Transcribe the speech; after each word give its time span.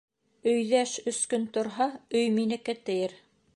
Өйҙәш 0.53 0.93
өс 1.11 1.19
көн 1.35 1.45
торһа, 1.59 1.89
өй 2.23 2.35
минеке, 2.41 2.79
тиер. 2.89 3.17